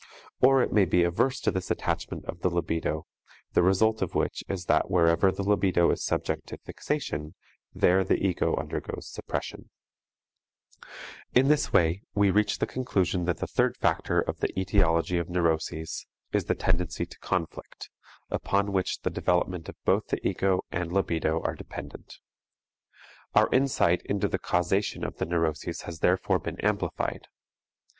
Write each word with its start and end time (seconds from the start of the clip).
Or 0.41 0.63
it 0.63 0.73
may 0.73 0.85
be 0.85 1.03
averse 1.03 1.39
to 1.41 1.51
this 1.51 1.69
attachment 1.69 2.25
of 2.25 2.39
the 2.39 2.49
libido, 2.49 3.05
the 3.53 3.61
result 3.61 4.01
of 4.01 4.15
which 4.15 4.43
is 4.49 4.65
that 4.65 4.89
wherever 4.89 5.31
the 5.31 5.43
libido 5.47 5.91
is 5.91 6.03
subject 6.03 6.47
to 6.47 6.57
fixation, 6.57 7.35
there 7.71 8.03
the 8.03 8.15
ego 8.15 8.55
undergoes 8.55 9.07
suppression. 9.13 9.69
In 11.35 11.49
this 11.49 11.71
way 11.71 12.01
we 12.15 12.31
reach 12.31 12.57
the 12.57 12.65
conclusion 12.65 13.25
that 13.25 13.37
the 13.37 13.45
third 13.45 13.77
factor 13.77 14.19
of 14.19 14.39
the 14.39 14.59
etiology 14.59 15.19
of 15.19 15.29
neuroses 15.29 16.07
is 16.31 16.45
the 16.45 16.55
tendency 16.55 17.05
to 17.05 17.19
conflict, 17.19 17.91
upon 18.31 18.71
which 18.71 19.01
the 19.01 19.11
development 19.11 19.69
both 19.85 20.05
of 20.11 20.19
the 20.19 20.27
ego 20.27 20.61
and 20.71 20.91
libido 20.91 21.43
are 21.43 21.53
dependent. 21.53 22.15
Our 23.35 23.49
insight 23.53 24.01
into 24.07 24.27
the 24.27 24.39
causation 24.39 25.03
of 25.03 25.17
the 25.17 25.25
neuroses 25.27 25.81
has 25.83 25.99
therefore 25.99 26.39
been 26.39 26.59
amplified. 26.61 27.27